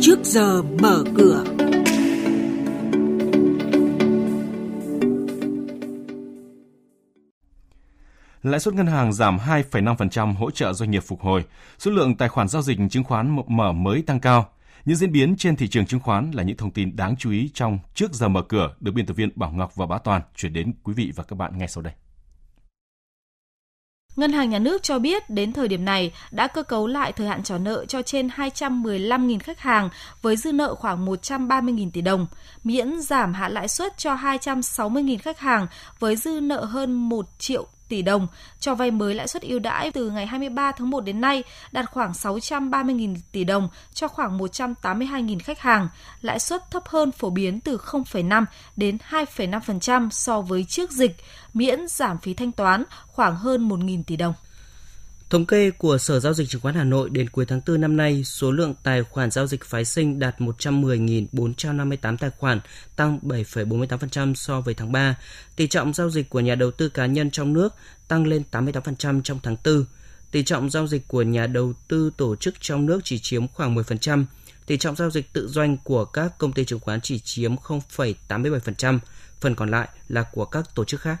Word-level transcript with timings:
trước 0.00 0.18
giờ 0.24 0.62
mở 0.62 1.04
cửa. 1.16 1.44
Lãi 8.42 8.60
suất 8.60 8.74
ngân 8.74 8.86
hàng 8.86 9.12
giảm 9.12 9.38
2,5% 9.38 10.34
hỗ 10.34 10.50
trợ 10.50 10.72
doanh 10.72 10.90
nghiệp 10.90 11.02
phục 11.06 11.20
hồi. 11.20 11.44
Số 11.78 11.90
lượng 11.90 12.16
tài 12.16 12.28
khoản 12.28 12.48
giao 12.48 12.62
dịch 12.62 12.78
chứng 12.90 13.04
khoán 13.04 13.36
mở 13.46 13.72
mới 13.72 14.02
tăng 14.02 14.20
cao. 14.20 14.48
Những 14.84 14.96
diễn 14.96 15.12
biến 15.12 15.36
trên 15.36 15.56
thị 15.56 15.68
trường 15.68 15.86
chứng 15.86 16.00
khoán 16.00 16.30
là 16.30 16.42
những 16.42 16.56
thông 16.56 16.70
tin 16.70 16.96
đáng 16.96 17.16
chú 17.16 17.30
ý 17.30 17.50
trong 17.54 17.78
trước 17.94 18.12
giờ 18.12 18.28
mở 18.28 18.42
cửa 18.42 18.74
được 18.80 18.92
biên 18.92 19.06
tập 19.06 19.14
viên 19.14 19.30
Bảo 19.34 19.52
Ngọc 19.52 19.76
và 19.76 19.86
Bá 19.86 19.98
Toàn 19.98 20.22
chuyển 20.36 20.52
đến 20.52 20.72
quý 20.82 20.94
vị 20.94 21.12
và 21.16 21.24
các 21.24 21.36
bạn 21.36 21.58
ngay 21.58 21.68
sau 21.68 21.82
đây. 21.82 21.92
Ngân 24.16 24.32
hàng 24.32 24.50
Nhà 24.50 24.58
nước 24.58 24.82
cho 24.82 24.98
biết 24.98 25.30
đến 25.30 25.52
thời 25.52 25.68
điểm 25.68 25.84
này 25.84 26.12
đã 26.30 26.46
cơ 26.46 26.62
cấu 26.62 26.86
lại 26.86 27.12
thời 27.12 27.26
hạn 27.26 27.42
trả 27.42 27.58
nợ 27.58 27.84
cho 27.84 28.02
trên 28.02 28.28
215.000 28.28 29.38
khách 29.38 29.60
hàng 29.60 29.90
với 30.22 30.36
dư 30.36 30.52
nợ 30.52 30.74
khoảng 30.74 31.06
130.000 31.06 31.90
tỷ 31.90 32.00
đồng, 32.00 32.26
miễn 32.64 33.00
giảm 33.00 33.32
hạ 33.32 33.48
lãi 33.48 33.68
suất 33.68 33.98
cho 33.98 34.14
260.000 34.14 35.18
khách 35.18 35.38
hàng 35.38 35.66
với 35.98 36.16
dư 36.16 36.40
nợ 36.40 36.64
hơn 36.64 37.08
1 37.08 37.26
triệu 37.38 37.66
tỷ 37.90 38.02
đồng 38.02 38.26
cho 38.60 38.74
vay 38.74 38.90
mới 38.90 39.14
lãi 39.14 39.28
suất 39.28 39.42
ưu 39.42 39.58
đãi 39.58 39.90
từ 39.90 40.10
ngày 40.10 40.26
23 40.26 40.72
tháng 40.72 40.90
1 40.90 41.00
đến 41.00 41.20
nay 41.20 41.42
đạt 41.72 41.90
khoảng 41.90 42.12
630.000 42.12 43.16
tỷ 43.32 43.44
đồng 43.44 43.68
cho 43.94 44.08
khoảng 44.08 44.38
182.000 44.38 45.38
khách 45.44 45.60
hàng, 45.60 45.88
lãi 46.22 46.38
suất 46.38 46.70
thấp 46.70 46.82
hơn 46.88 47.12
phổ 47.12 47.30
biến 47.30 47.60
từ 47.60 47.76
0,5 47.76 48.44
đến 48.76 48.98
2,5% 49.10 50.10
so 50.10 50.40
với 50.40 50.64
trước 50.68 50.90
dịch, 50.90 51.16
miễn 51.54 51.88
giảm 51.88 52.18
phí 52.18 52.34
thanh 52.34 52.52
toán 52.52 52.84
khoảng 53.06 53.36
hơn 53.36 53.68
1.000 53.68 54.02
tỷ 54.06 54.16
đồng. 54.16 54.34
Thống 55.30 55.46
kê 55.46 55.70
của 55.70 55.98
Sở 55.98 56.20
Giao 56.20 56.34
dịch 56.34 56.48
Chứng 56.48 56.60
khoán 56.60 56.74
Hà 56.74 56.84
Nội 56.84 57.10
đến 57.10 57.28
cuối 57.28 57.46
tháng 57.46 57.60
4 57.66 57.80
năm 57.80 57.96
nay, 57.96 58.24
số 58.24 58.50
lượng 58.50 58.74
tài 58.82 59.02
khoản 59.02 59.30
giao 59.30 59.46
dịch 59.46 59.64
phái 59.64 59.84
sinh 59.84 60.18
đạt 60.18 60.40
110.458 60.40 62.16
tài 62.16 62.30
khoản, 62.38 62.60
tăng 62.96 63.18
7,48% 63.22 64.34
so 64.34 64.60
với 64.60 64.74
tháng 64.74 64.92
3. 64.92 65.16
Tỷ 65.56 65.66
trọng 65.66 65.94
giao 65.94 66.10
dịch 66.10 66.30
của 66.30 66.40
nhà 66.40 66.54
đầu 66.54 66.70
tư 66.70 66.88
cá 66.88 67.06
nhân 67.06 67.30
trong 67.30 67.52
nước 67.52 67.74
tăng 68.08 68.26
lên 68.26 68.42
88% 68.50 69.22
trong 69.22 69.38
tháng 69.42 69.56
4. 69.64 69.84
Tỷ 70.30 70.42
trọng 70.42 70.70
giao 70.70 70.86
dịch 70.86 71.08
của 71.08 71.22
nhà 71.22 71.46
đầu 71.46 71.72
tư 71.88 72.10
tổ 72.16 72.36
chức 72.36 72.54
trong 72.60 72.86
nước 72.86 73.00
chỉ 73.04 73.18
chiếm 73.18 73.48
khoảng 73.48 73.74
10%. 73.74 74.24
Tỷ 74.66 74.76
trọng 74.76 74.96
giao 74.96 75.10
dịch 75.10 75.32
tự 75.32 75.48
doanh 75.48 75.76
của 75.84 76.04
các 76.04 76.38
công 76.38 76.52
ty 76.52 76.64
chứng 76.64 76.80
khoán 76.80 77.00
chỉ 77.00 77.18
chiếm 77.18 77.56
0,87%, 77.56 78.98
phần 79.40 79.54
còn 79.54 79.70
lại 79.70 79.88
là 80.08 80.22
của 80.22 80.44
các 80.44 80.74
tổ 80.74 80.84
chức 80.84 81.00
khác. 81.00 81.20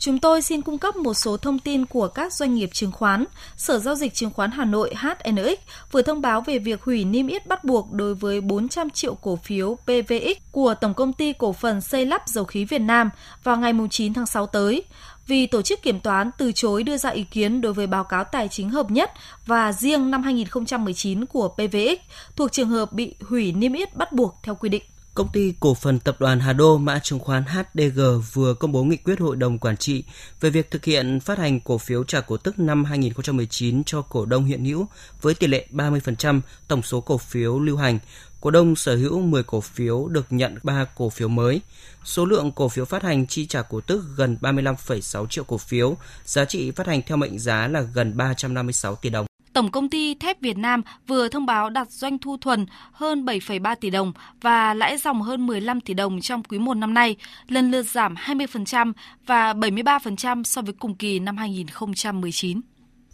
Chúng 0.00 0.18
tôi 0.18 0.42
xin 0.42 0.62
cung 0.62 0.78
cấp 0.78 0.96
một 0.96 1.14
số 1.14 1.36
thông 1.36 1.58
tin 1.58 1.86
của 1.86 2.08
các 2.08 2.32
doanh 2.32 2.54
nghiệp 2.54 2.70
chứng 2.72 2.92
khoán. 2.92 3.24
Sở 3.56 3.78
Giao 3.78 3.94
dịch 3.94 4.14
Chứng 4.14 4.30
khoán 4.30 4.50
Hà 4.50 4.64
Nội 4.64 4.94
HNX 4.94 5.58
vừa 5.92 6.02
thông 6.02 6.20
báo 6.20 6.40
về 6.40 6.58
việc 6.58 6.82
hủy 6.82 7.04
niêm 7.04 7.26
yết 7.26 7.46
bắt 7.46 7.64
buộc 7.64 7.92
đối 7.92 8.14
với 8.14 8.40
400 8.40 8.90
triệu 8.90 9.14
cổ 9.14 9.36
phiếu 9.36 9.76
PVX 9.84 10.42
của 10.52 10.74
Tổng 10.74 10.94
công 10.94 11.12
ty 11.12 11.32
Cổ 11.32 11.52
phần 11.52 11.80
Xây 11.80 12.06
lắp 12.06 12.22
Dầu 12.26 12.44
khí 12.44 12.64
Việt 12.64 12.78
Nam 12.78 13.10
vào 13.44 13.56
ngày 13.56 13.72
9 13.90 14.14
tháng 14.14 14.26
6 14.26 14.46
tới 14.46 14.84
vì 15.26 15.46
tổ 15.46 15.62
chức 15.62 15.82
kiểm 15.82 16.00
toán 16.00 16.30
từ 16.38 16.52
chối 16.52 16.82
đưa 16.82 16.96
ra 16.96 17.10
ý 17.10 17.24
kiến 17.24 17.60
đối 17.60 17.72
với 17.72 17.86
báo 17.86 18.04
cáo 18.04 18.24
tài 18.24 18.48
chính 18.48 18.70
hợp 18.70 18.90
nhất 18.90 19.10
và 19.46 19.72
riêng 19.72 20.10
năm 20.10 20.22
2019 20.22 21.26
của 21.26 21.48
PVX 21.48 22.00
thuộc 22.36 22.52
trường 22.52 22.68
hợp 22.68 22.92
bị 22.92 23.14
hủy 23.28 23.52
niêm 23.52 23.72
yết 23.72 23.96
bắt 23.96 24.12
buộc 24.12 24.36
theo 24.42 24.54
quy 24.54 24.68
định. 24.68 24.82
Công 25.14 25.28
ty 25.32 25.54
cổ 25.60 25.74
phần 25.74 25.98
tập 25.98 26.16
đoàn 26.18 26.40
Hà 26.40 26.52
Đô 26.52 26.78
mã 26.78 26.98
chứng 26.98 27.18
khoán 27.18 27.44
HDG 27.44 28.00
vừa 28.32 28.54
công 28.54 28.72
bố 28.72 28.84
nghị 28.84 28.96
quyết 28.96 29.20
hội 29.20 29.36
đồng 29.36 29.58
quản 29.58 29.76
trị 29.76 30.04
về 30.40 30.50
việc 30.50 30.70
thực 30.70 30.84
hiện 30.84 31.20
phát 31.20 31.38
hành 31.38 31.60
cổ 31.60 31.78
phiếu 31.78 32.04
trả 32.04 32.20
cổ 32.20 32.36
tức 32.36 32.58
năm 32.58 32.84
2019 32.84 33.84
cho 33.84 34.02
cổ 34.02 34.24
đông 34.24 34.44
hiện 34.44 34.64
hữu 34.64 34.86
với 35.22 35.34
tỷ 35.34 35.46
lệ 35.46 35.66
30% 35.72 36.40
tổng 36.68 36.82
số 36.82 37.00
cổ 37.00 37.18
phiếu 37.18 37.60
lưu 37.60 37.76
hành. 37.76 37.98
Cổ 38.40 38.50
đông 38.50 38.76
sở 38.76 38.96
hữu 38.96 39.20
10 39.20 39.42
cổ 39.42 39.60
phiếu 39.60 40.08
được 40.08 40.26
nhận 40.30 40.58
3 40.62 40.84
cổ 40.84 41.10
phiếu 41.10 41.28
mới. 41.28 41.60
Số 42.04 42.24
lượng 42.24 42.52
cổ 42.52 42.68
phiếu 42.68 42.84
phát 42.84 43.02
hành 43.02 43.26
chi 43.26 43.46
trả 43.46 43.62
cổ 43.62 43.80
tức 43.80 44.04
gần 44.16 44.36
35,6 44.40 45.26
triệu 45.26 45.44
cổ 45.44 45.58
phiếu, 45.58 45.96
giá 46.24 46.44
trị 46.44 46.70
phát 46.70 46.86
hành 46.86 47.02
theo 47.06 47.16
mệnh 47.16 47.38
giá 47.38 47.68
là 47.68 47.80
gần 47.80 48.16
356 48.16 48.96
tỷ 48.96 49.10
đồng. 49.10 49.29
Tổng 49.52 49.70
công 49.70 49.88
ty 49.88 50.14
thép 50.14 50.40
Việt 50.40 50.58
Nam 50.58 50.82
vừa 51.06 51.28
thông 51.28 51.46
báo 51.46 51.70
đạt 51.70 51.90
doanh 51.90 52.18
thu 52.18 52.36
thuần 52.36 52.66
hơn 52.92 53.24
7,3 53.24 53.76
tỷ 53.80 53.90
đồng 53.90 54.12
và 54.40 54.74
lãi 54.74 54.98
dòng 54.98 55.22
hơn 55.22 55.46
15 55.46 55.80
tỷ 55.80 55.94
đồng 55.94 56.20
trong 56.20 56.42
quý 56.42 56.58
1 56.58 56.74
năm 56.74 56.94
nay, 56.94 57.16
lần 57.48 57.70
lượt 57.70 57.82
giảm 57.82 58.14
20% 58.14 58.92
và 59.26 59.52
73% 59.52 60.42
so 60.44 60.62
với 60.62 60.74
cùng 60.78 60.94
kỳ 60.94 61.18
năm 61.18 61.36
2019. 61.36 62.60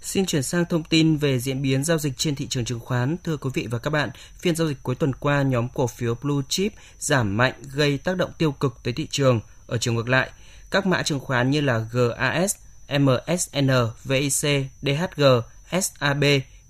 Xin 0.01 0.27
chuyển 0.27 0.43
sang 0.43 0.65
thông 0.65 0.85
tin 0.85 1.17
về 1.17 1.39
diễn 1.39 1.63
biến 1.63 1.85
giao 1.85 1.99
dịch 1.99 2.13
trên 2.17 2.35
thị 2.35 2.47
trường 2.47 2.65
chứng 2.65 2.81
khoán. 2.81 3.17
Thưa 3.25 3.37
quý 3.37 3.51
vị 3.55 3.67
và 3.71 3.79
các 3.79 3.91
bạn, 3.91 4.11
phiên 4.39 4.57
giao 4.57 4.69
dịch 4.69 4.83
cuối 4.83 4.95
tuần 4.95 5.13
qua, 5.13 5.43
nhóm 5.43 5.69
cổ 5.75 5.87
phiếu 5.87 6.15
Blue 6.23 6.45
Chip 6.49 6.73
giảm 6.99 7.37
mạnh 7.37 7.53
gây 7.75 7.99
tác 7.99 8.17
động 8.17 8.31
tiêu 8.39 8.53
cực 8.53 8.77
tới 8.83 8.95
thị 8.95 9.07
trường. 9.11 9.41
Ở 9.67 9.79
chiều 9.79 9.95
ngược 9.95 10.09
lại, 10.09 10.31
các 10.71 10.87
mã 10.87 11.03
chứng 11.03 11.21
khoán 11.21 11.51
như 11.51 11.61
là 11.61 11.79
GAS, 11.93 12.57
MSN, 12.89 13.71
VIC, 14.05 14.67
DHG 14.83 15.23
SAB, 15.71 16.25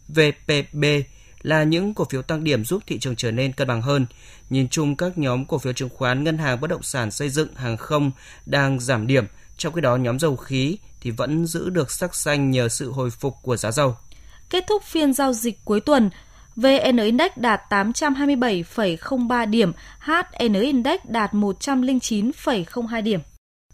VPB 0.08 0.84
là 1.42 1.62
những 1.64 1.94
cổ 1.94 2.04
phiếu 2.04 2.22
tăng 2.22 2.44
điểm 2.44 2.64
giúp 2.64 2.82
thị 2.86 2.98
trường 2.98 3.16
trở 3.16 3.30
nên 3.30 3.52
cân 3.52 3.68
bằng 3.68 3.82
hơn. 3.82 4.06
Nhìn 4.50 4.68
chung 4.68 4.96
các 4.96 5.18
nhóm 5.18 5.44
cổ 5.44 5.58
phiếu 5.58 5.72
chứng 5.72 5.88
khoán, 5.88 6.24
ngân 6.24 6.38
hàng, 6.38 6.60
bất 6.60 6.70
động 6.70 6.82
sản, 6.82 7.10
xây 7.10 7.28
dựng, 7.28 7.54
hàng 7.54 7.76
không 7.76 8.10
đang 8.46 8.80
giảm 8.80 9.06
điểm, 9.06 9.24
trong 9.56 9.72
khi 9.72 9.80
đó 9.80 9.96
nhóm 9.96 10.18
dầu 10.18 10.36
khí 10.36 10.78
thì 11.00 11.10
vẫn 11.10 11.46
giữ 11.46 11.70
được 11.70 11.90
sắc 11.90 12.14
xanh 12.14 12.50
nhờ 12.50 12.68
sự 12.68 12.90
hồi 12.90 13.10
phục 13.10 13.34
của 13.42 13.56
giá 13.56 13.70
dầu. 13.70 13.96
Kết 14.50 14.64
thúc 14.68 14.82
phiên 14.84 15.12
giao 15.12 15.32
dịch 15.32 15.58
cuối 15.64 15.80
tuần, 15.80 16.10
VN 16.56 16.96
Index 16.96 17.30
đạt 17.36 17.60
827,03 17.70 19.50
điểm, 19.50 19.72
HN 19.98 20.52
Index 20.52 21.00
đạt 21.04 21.32
109,02 21.32 23.02
điểm. 23.02 23.20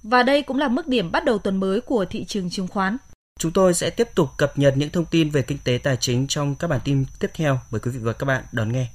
Và 0.03 0.23
đây 0.23 0.43
cũng 0.43 0.59
là 0.59 0.69
mức 0.69 0.87
điểm 0.87 1.13
bắt 1.13 1.25
đầu 1.25 1.39
tuần 1.39 1.61
mới 1.61 1.81
của 1.81 2.05
thị 2.05 2.25
trường 2.25 2.51
chứng 2.51 2.69
khoán. 2.69 2.97
Chúng 3.39 3.53
tôi 3.53 3.75
sẽ 3.75 3.91
tiếp 3.91 4.09
tục 4.15 4.29
cập 4.37 4.59
nhật 4.59 4.75
những 4.77 4.91
thông 4.91 5.05
tin 5.05 5.31
về 5.31 5.43
kinh 5.43 5.59
tế 5.65 5.79
tài 5.83 5.97
chính 5.97 6.27
trong 6.27 6.55
các 6.55 6.69
bản 6.69 6.81
tin 6.85 7.05
tiếp 7.19 7.31
theo. 7.35 7.61
Mời 7.71 7.81
quý 7.81 7.91
vị 7.91 7.99
và 8.03 8.13
các 8.13 8.27
bạn 8.27 8.45
đón 8.53 8.73
nghe. 8.73 8.87